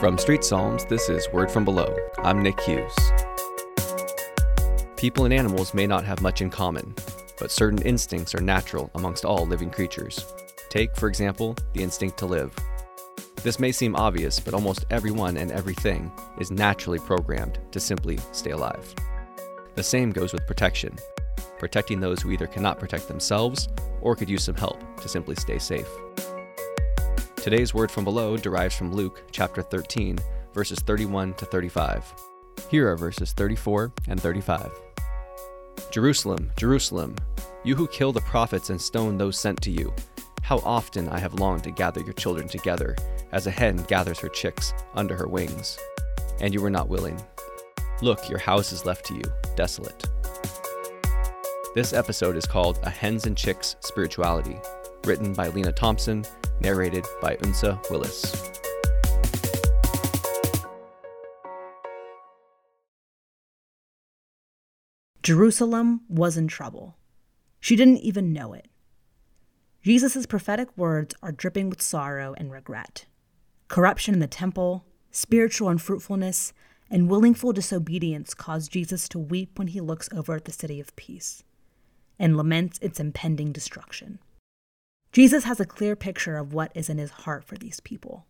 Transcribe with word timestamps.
From 0.00 0.18
Street 0.18 0.44
Psalms, 0.44 0.84
this 0.84 1.08
is 1.08 1.26
Word 1.32 1.50
from 1.50 1.64
Below. 1.64 1.96
I'm 2.18 2.42
Nick 2.42 2.60
Hughes. 2.60 2.94
People 4.98 5.24
and 5.24 5.32
animals 5.32 5.72
may 5.72 5.86
not 5.86 6.04
have 6.04 6.20
much 6.20 6.42
in 6.42 6.50
common, 6.50 6.94
but 7.38 7.50
certain 7.50 7.80
instincts 7.80 8.34
are 8.34 8.42
natural 8.42 8.90
amongst 8.94 9.24
all 9.24 9.46
living 9.46 9.70
creatures. 9.70 10.34
Take, 10.68 10.94
for 10.96 11.08
example, 11.08 11.56
the 11.72 11.82
instinct 11.82 12.18
to 12.18 12.26
live. 12.26 12.54
This 13.36 13.58
may 13.58 13.72
seem 13.72 13.96
obvious, 13.96 14.38
but 14.38 14.52
almost 14.52 14.84
everyone 14.90 15.38
and 15.38 15.50
everything 15.50 16.12
is 16.38 16.50
naturally 16.50 16.98
programmed 16.98 17.58
to 17.72 17.80
simply 17.80 18.18
stay 18.32 18.50
alive. 18.50 18.94
The 19.76 19.82
same 19.82 20.10
goes 20.10 20.34
with 20.34 20.46
protection, 20.46 20.94
protecting 21.58 22.00
those 22.00 22.20
who 22.20 22.32
either 22.32 22.46
cannot 22.46 22.78
protect 22.78 23.08
themselves 23.08 23.66
or 24.02 24.14
could 24.14 24.28
use 24.28 24.44
some 24.44 24.56
help 24.56 24.78
to 25.00 25.08
simply 25.08 25.36
stay 25.36 25.58
safe. 25.58 25.88
Today's 27.46 27.72
word 27.72 27.92
from 27.92 28.02
below 28.02 28.36
derives 28.36 28.74
from 28.74 28.92
Luke 28.92 29.22
chapter 29.30 29.62
13, 29.62 30.18
verses 30.52 30.80
31 30.80 31.34
to 31.34 31.44
35. 31.44 32.12
Here 32.68 32.90
are 32.90 32.96
verses 32.96 33.32
34 33.34 33.92
and 34.08 34.20
35. 34.20 34.72
Jerusalem, 35.92 36.50
Jerusalem, 36.56 37.14
you 37.62 37.76
who 37.76 37.86
kill 37.86 38.12
the 38.12 38.20
prophets 38.22 38.70
and 38.70 38.80
stone 38.80 39.16
those 39.16 39.38
sent 39.38 39.62
to 39.62 39.70
you, 39.70 39.94
how 40.42 40.58
often 40.64 41.08
I 41.08 41.20
have 41.20 41.34
longed 41.34 41.62
to 41.62 41.70
gather 41.70 42.00
your 42.00 42.14
children 42.14 42.48
together, 42.48 42.96
as 43.30 43.46
a 43.46 43.52
hen 43.52 43.76
gathers 43.84 44.18
her 44.18 44.28
chicks 44.28 44.74
under 44.96 45.14
her 45.14 45.28
wings. 45.28 45.78
And 46.40 46.52
you 46.52 46.60
were 46.60 46.68
not 46.68 46.88
willing. 46.88 47.22
Look, 48.02 48.28
your 48.28 48.40
house 48.40 48.72
is 48.72 48.84
left 48.84 49.06
to 49.06 49.14
you, 49.14 49.22
desolate. 49.54 50.04
This 51.76 51.92
episode 51.92 52.34
is 52.34 52.44
called 52.44 52.80
A 52.82 52.90
Hens 52.90 53.24
and 53.24 53.36
Chicks 53.36 53.76
Spirituality, 53.82 54.56
written 55.04 55.32
by 55.32 55.46
Lena 55.46 55.70
Thompson 55.70 56.24
narrated 56.60 57.04
by 57.20 57.36
Unsa 57.36 57.78
Willis. 57.90 58.50
Jerusalem 65.22 66.02
was 66.08 66.36
in 66.36 66.46
trouble. 66.46 66.96
She 67.58 67.74
didn't 67.74 67.98
even 67.98 68.32
know 68.32 68.52
it. 68.52 68.68
Jesus' 69.82 70.26
prophetic 70.26 70.68
words 70.76 71.14
are 71.22 71.32
dripping 71.32 71.68
with 71.68 71.82
sorrow 71.82 72.34
and 72.38 72.52
regret. 72.52 73.06
Corruption 73.68 74.14
in 74.14 74.20
the 74.20 74.28
temple, 74.28 74.84
spiritual 75.10 75.68
unfruitfulness, 75.68 76.52
and 76.90 77.10
willful 77.10 77.52
disobedience 77.52 78.34
cause 78.34 78.68
Jesus 78.68 79.08
to 79.08 79.18
weep 79.18 79.58
when 79.58 79.68
he 79.68 79.80
looks 79.80 80.08
over 80.12 80.36
at 80.36 80.44
the 80.44 80.52
city 80.52 80.78
of 80.80 80.94
peace 80.94 81.42
and 82.18 82.36
laments 82.36 82.78
its 82.80 83.00
impending 83.00 83.52
destruction. 83.52 84.18
Jesus 85.12 85.44
has 85.44 85.60
a 85.60 85.64
clear 85.64 85.96
picture 85.96 86.36
of 86.36 86.52
what 86.52 86.72
is 86.74 86.88
in 86.88 86.98
his 86.98 87.10
heart 87.10 87.44
for 87.44 87.56
these 87.56 87.80
people, 87.80 88.26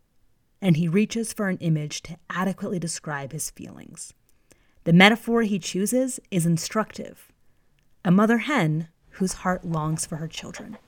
and 0.63 0.77
he 0.77 0.89
reaches 0.89 1.33
for 1.33 1.49
an 1.49 1.59
image 1.59 2.03
to 2.03 2.17
adequately 2.31 2.79
describe 2.79 3.33
his 3.33 3.51
feelings. 3.51 4.13
The 4.85 4.93
metaphor 4.93 5.43
he 5.43 5.59
chooses 5.59 6.21
is 6.31 6.47
instructive 6.47 7.33
a 8.05 8.11
mother 8.13 8.39
hen 8.39 8.87
whose 9.11 9.33
heart 9.33 9.65
longs 9.65 10.07
for 10.07 10.15
her 10.17 10.29
children. 10.29 10.79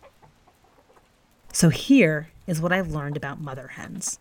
So 1.53 1.69
here 1.69 2.29
is 2.47 2.61
what 2.61 2.73
I've 2.73 2.93
learned 2.93 3.17
about 3.17 3.41
mother 3.41 3.67
hens. 3.67 4.21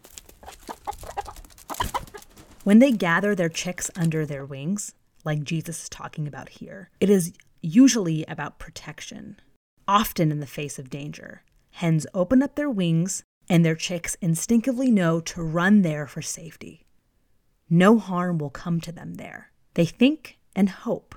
When 2.64 2.80
they 2.80 2.92
gather 2.92 3.36
their 3.36 3.50
chicks 3.50 3.92
under 3.96 4.26
their 4.26 4.46
wings, 4.46 4.96
like 5.24 5.44
Jesus 5.44 5.84
is 5.84 5.90
talking 5.90 6.28
about 6.28 6.50
here, 6.50 6.90
it 7.00 7.10
is 7.10 7.34
usually 7.62 8.26
about 8.26 8.58
protection, 8.58 9.40
often 9.88 10.32
in 10.32 10.40
the 10.40 10.48
face 10.48 10.80
of 10.80 10.90
danger. 10.90 11.44
Hens 11.78 12.08
open 12.16 12.42
up 12.42 12.56
their 12.56 12.72
wings, 12.72 13.24
and 13.48 13.64
their 13.64 13.76
chicks 13.76 14.18
instinctively 14.20 14.90
know 14.90 15.20
to 15.20 15.44
run 15.44 15.84
there 15.84 16.08
for 16.08 16.24
safety. 16.24 16.88
No 17.70 18.00
harm 18.00 18.40
will 18.40 18.50
come 18.50 18.82
to 18.82 18.92
them 18.92 19.14
there. 19.14 19.52
They 19.76 19.86
think 19.86 20.40
and 20.56 20.70
hope. 20.70 21.14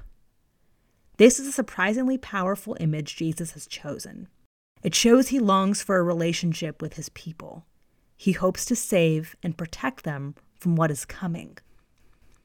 This 1.16 1.40
is 1.40 1.46
a 1.46 1.52
surprisingly 1.52 2.18
powerful 2.18 2.76
image 2.78 3.16
Jesus 3.16 3.52
has 3.52 3.66
chosen. 3.66 4.28
It 4.82 4.94
shows 4.94 5.28
he 5.28 5.38
longs 5.38 5.80
for 5.80 5.96
a 5.96 6.02
relationship 6.02 6.82
with 6.82 6.92
his 6.92 7.08
people. 7.08 7.64
He 8.14 8.32
hopes 8.32 8.66
to 8.66 8.76
save 8.76 9.34
and 9.42 9.56
protect 9.56 10.04
them 10.04 10.34
from 10.58 10.76
what 10.76 10.90
is 10.90 11.06
coming. 11.06 11.56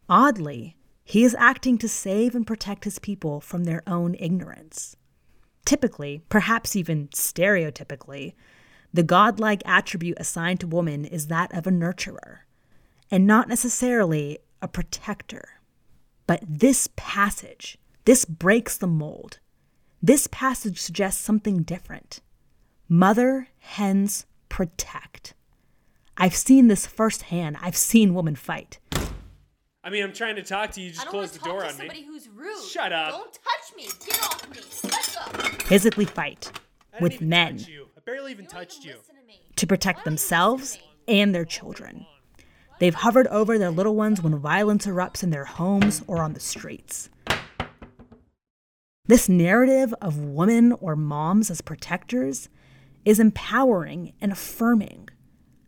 Oddly, 0.07 0.77
he 1.03 1.25
is 1.25 1.35
acting 1.37 1.77
to 1.79 1.89
save 1.89 2.33
and 2.33 2.47
protect 2.47 2.85
his 2.85 2.97
people 2.97 3.41
from 3.41 3.65
their 3.65 3.83
own 3.85 4.15
ignorance. 4.17 4.95
Typically, 5.65 6.21
perhaps 6.29 6.75
even 6.75 7.07
stereotypically, 7.09 8.33
the 8.93 9.03
godlike 9.03 9.61
attribute 9.65 10.17
assigned 10.19 10.59
to 10.61 10.67
woman 10.67 11.03
is 11.03 11.27
that 11.27 11.53
of 11.53 11.67
a 11.67 11.71
nurturer, 11.71 12.39
and 13.11 13.27
not 13.27 13.49
necessarily 13.49 14.39
a 14.61 14.67
protector. 14.67 15.59
But 16.27 16.41
this 16.47 16.87
passage, 16.95 17.77
this 18.05 18.25
breaks 18.25 18.77
the 18.77 18.87
mold. 18.87 19.39
This 20.01 20.27
passage 20.31 20.79
suggests 20.79 21.21
something 21.21 21.63
different. 21.63 22.21
Mother 22.87 23.49
hens 23.59 24.25
protect. 24.49 25.33
I've 26.17 26.35
seen 26.35 26.67
this 26.67 26.85
firsthand. 26.85 27.57
I've 27.61 27.75
seen 27.75 28.13
women 28.13 28.35
fight. 28.35 28.79
I 29.85 29.91
mean, 29.91 30.03
I'm 30.03 30.13
trying 30.13 30.35
to 30.37 30.43
talk 30.43 30.71
to 30.71 30.81
you. 30.81 30.87
You 30.87 30.93
just 30.93 31.05
close 31.07 31.31
the 31.31 31.39
door 31.45 31.63
on 31.63 31.69
somebody 31.73 32.01
me. 32.01 32.07
who's 32.07 32.27
rude. 32.27 32.57
Shut 32.63 32.91
up. 32.91 33.11
Don't 33.11 33.31
touch 33.31 33.77
me. 33.77 33.83
Get 34.03 34.19
off 34.23 34.49
me. 34.49 34.57
Let's 34.91 35.15
go. 35.15 35.47
Physically 35.65 36.05
fight 36.05 36.51
I 36.91 36.99
didn't 36.99 37.03
with 37.03 37.13
even 37.13 37.29
men 37.29 37.57
touch 37.59 37.67
you. 37.67 37.87
I 37.95 37.99
barely 38.03 38.31
even 38.31 38.45
You 38.45 38.49
touched 38.49 38.83
even 38.83 38.89
you. 38.97 39.01
to 39.07 39.27
me. 39.27 39.39
to 39.57 39.67
protect 39.67 39.99
Why 39.99 40.03
themselves 40.05 40.77
to 40.77 40.81
and 41.07 41.35
their 41.35 41.45
children. 41.45 42.07
They've 42.79 42.95
hovered 42.95 43.27
over 43.27 43.59
their 43.59 43.69
little 43.69 43.95
ones 43.95 44.23
when 44.23 44.35
violence 44.39 44.87
erupts 44.87 45.21
in 45.21 45.29
their 45.29 45.45
homes 45.45 46.03
or 46.07 46.23
on 46.23 46.33
the 46.33 46.39
streets. 46.39 47.09
This 49.05 49.29
narrative 49.29 49.93
of 50.01 50.17
women 50.17 50.71
or 50.71 50.95
moms 50.95 51.51
as 51.51 51.61
protectors 51.61 52.49
is 53.05 53.19
empowering 53.19 54.13
and 54.19 54.31
affirming, 54.31 55.09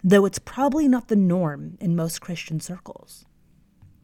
though 0.04 0.26
it's 0.26 0.40
probably 0.40 0.88
not 0.88 1.08
the 1.08 1.16
norm 1.16 1.78
in 1.80 1.96
most 1.96 2.20
Christian 2.20 2.60
circles. 2.60 3.26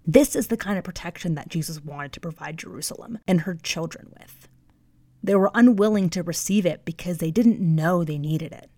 This 0.06 0.36
is 0.36 0.48
the 0.48 0.58
kind 0.58 0.78
of 0.78 0.84
protection 0.84 1.36
that 1.36 1.48
Jesus 1.48 1.82
wanted 1.82 2.12
to 2.12 2.20
provide 2.20 2.58
Jerusalem 2.58 3.20
and 3.26 3.42
her 3.42 3.56
children 3.56 4.12
with. 4.20 4.50
They 5.24 5.34
were 5.34 5.50
unwilling 5.54 6.10
to 6.10 6.24
receive 6.24 6.66
it 6.66 6.84
because 6.84 7.20
they 7.20 7.32
didn't 7.32 7.62
know 7.62 8.04
they 8.04 8.18
needed 8.18 8.52
it. 8.52 8.70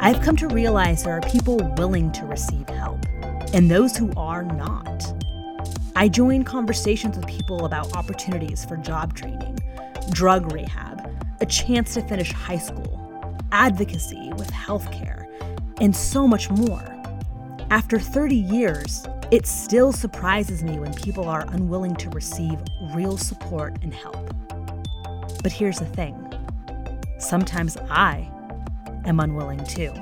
I've 0.00 0.20
come 0.20 0.36
to 0.36 0.48
realize 0.48 1.04
there 1.04 1.16
are 1.16 1.20
people 1.20 1.58
willing 1.78 2.10
to 2.12 2.26
receive 2.26 2.68
help, 2.70 3.06
and 3.54 3.70
those 3.70 3.96
who 3.96 4.12
are. 4.16 4.35
I 5.96 6.08
join 6.08 6.44
conversations 6.44 7.16
with 7.16 7.26
people 7.26 7.64
about 7.64 7.96
opportunities 7.96 8.66
for 8.66 8.76
job 8.76 9.16
training, 9.16 9.58
drug 10.10 10.52
rehab, 10.52 11.10
a 11.40 11.46
chance 11.46 11.94
to 11.94 12.02
finish 12.02 12.30
high 12.32 12.58
school, 12.58 13.40
advocacy 13.50 14.30
with 14.36 14.50
healthcare, 14.50 15.24
and 15.80 15.96
so 15.96 16.28
much 16.28 16.50
more. 16.50 16.84
After 17.70 17.98
30 17.98 18.36
years, 18.36 19.06
it 19.30 19.46
still 19.46 19.90
surprises 19.90 20.62
me 20.62 20.78
when 20.78 20.92
people 20.92 21.30
are 21.30 21.46
unwilling 21.48 21.96
to 21.96 22.10
receive 22.10 22.58
real 22.92 23.16
support 23.16 23.78
and 23.80 23.94
help. 23.94 24.34
But 25.42 25.50
here's 25.50 25.78
the 25.78 25.86
thing 25.86 26.14
sometimes 27.18 27.78
I 27.88 28.30
am 29.06 29.18
unwilling 29.18 29.64
too. 29.64 29.94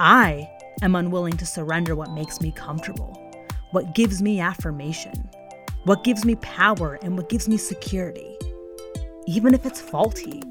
I 0.00 0.50
am 0.82 0.96
unwilling 0.96 1.36
to 1.36 1.46
surrender 1.46 1.94
what 1.94 2.10
makes 2.10 2.40
me 2.40 2.50
comfortable, 2.50 3.29
what 3.72 3.94
gives 3.94 4.20
me 4.20 4.40
affirmation, 4.40 5.28
what 5.84 6.04
gives 6.04 6.24
me 6.24 6.34
power, 6.36 6.98
and 7.02 7.16
what 7.16 7.28
gives 7.28 7.48
me 7.48 7.56
security. 7.56 8.36
Even 9.26 9.54
if 9.54 9.64
it's 9.64 9.80
faulty, 9.80 10.42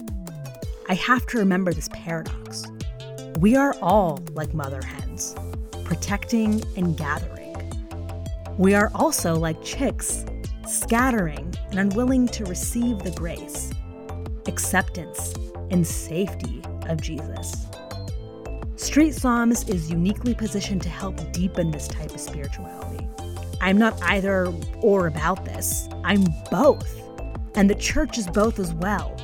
I 0.88 0.94
have 0.96 1.26
to 1.28 1.38
remember 1.38 1.74
this 1.74 1.90
paradox. 1.90 2.66
We 3.40 3.56
are 3.56 3.76
all 3.82 4.24
like 4.34 4.54
mother 4.54 4.82
hens, 4.82 5.36
protecting 5.84 6.64
and 6.78 6.98
gathering. 6.98 7.56
We 8.58 8.74
are 8.74 8.92
also 8.96 9.36
like 9.36 9.64
chicks, 9.64 10.26
scattering 10.68 11.54
and 11.72 11.80
unwilling 11.80 12.28
to 12.30 12.46
receive 12.46 13.00
the 13.00 13.12
grace, 13.12 13.72
acceptance, 14.48 15.34
and 15.72 15.86
safety 15.86 16.62
of 16.88 17.02
Jesus. 17.02 17.68
Street 18.90 19.14
Psalms 19.14 19.70
is 19.70 19.92
uniquely 19.92 20.34
positioned 20.34 20.82
to 20.82 20.90
help 20.90 21.32
deepen 21.32 21.70
this 21.70 21.88
type 21.88 22.10
of 22.10 22.20
spirituality. 22.20 23.08
I'm 23.62 23.78
not 23.78 24.02
either 24.02 24.52
or 24.82 25.06
about 25.06 25.46
this, 25.46 25.88
I'm 26.04 26.26
both. 26.50 26.92
And 27.54 27.70
the 27.70 27.76
church 27.76 28.18
is 28.18 28.26
both 28.26 28.58
as 28.58 28.74
well. 28.74 29.16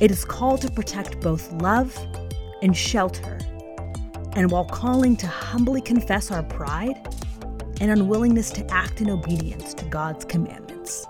It 0.00 0.12
is 0.12 0.24
called 0.24 0.60
to 0.60 0.70
protect 0.70 1.20
both 1.20 1.50
love 1.54 1.98
and 2.62 2.76
shelter. 2.76 3.40
and 4.36 4.48
while 4.52 4.64
calling 4.64 5.16
to 5.16 5.26
humbly 5.26 5.80
confess 5.80 6.30
our 6.30 6.44
pride 6.44 6.96
and 7.80 7.90
unwillingness 7.90 8.50
to 8.52 8.64
act 8.70 9.00
in 9.00 9.10
obedience 9.10 9.74
to 9.74 9.84
God's 9.86 10.24
commandments. 10.24 11.04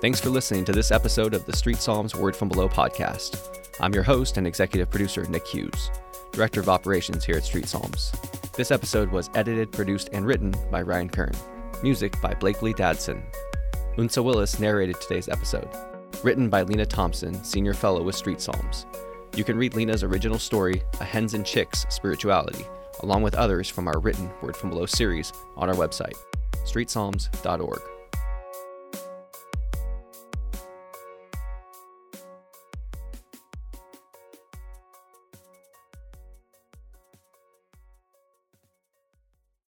Thanks 0.00 0.20
for 0.20 0.30
listening 0.30 0.64
to 0.66 0.70
this 0.70 0.92
episode 0.92 1.34
of 1.34 1.44
the 1.44 1.56
Street 1.56 1.78
Psalms 1.78 2.14
Word 2.14 2.36
from 2.36 2.48
Below 2.48 2.68
podcast. 2.68 3.58
I'm 3.80 3.92
your 3.92 4.04
host 4.04 4.36
and 4.36 4.46
executive 4.46 4.88
producer, 4.90 5.24
Nick 5.24 5.44
Hughes, 5.44 5.90
Director 6.30 6.60
of 6.60 6.68
Operations 6.68 7.24
here 7.24 7.36
at 7.36 7.42
Street 7.42 7.66
Psalms. 7.66 8.12
This 8.54 8.70
episode 8.70 9.10
was 9.10 9.28
edited, 9.34 9.72
produced, 9.72 10.10
and 10.12 10.24
written 10.24 10.54
by 10.70 10.82
Ryan 10.82 11.08
Kern. 11.08 11.32
Music 11.82 12.14
by 12.22 12.32
Blakely 12.34 12.72
Dadson. 12.72 13.24
Unsa 13.96 14.22
Willis 14.22 14.60
narrated 14.60 15.00
today's 15.00 15.28
episode. 15.28 15.68
Written 16.22 16.48
by 16.48 16.62
Lena 16.62 16.86
Thompson, 16.86 17.42
Senior 17.42 17.74
Fellow 17.74 18.04
with 18.04 18.14
Street 18.14 18.40
Psalms. 18.40 18.86
You 19.34 19.42
can 19.42 19.58
read 19.58 19.74
Lena's 19.74 20.04
original 20.04 20.38
story, 20.38 20.80
A 21.00 21.04
Hens 21.04 21.34
and 21.34 21.44
Chicks 21.44 21.86
Spirituality, 21.88 22.64
along 23.00 23.24
with 23.24 23.34
others 23.34 23.68
from 23.68 23.88
our 23.88 23.98
written 23.98 24.30
Word 24.42 24.56
from 24.56 24.70
Below 24.70 24.86
series 24.86 25.32
on 25.56 25.68
our 25.68 25.74
website, 25.74 26.14
streetpsalms.org. 26.64 27.80